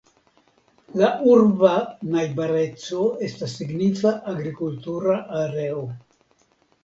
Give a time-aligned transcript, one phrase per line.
[0.99, 1.73] La urba
[2.15, 5.85] najbareco estas signifa agrikultura areo.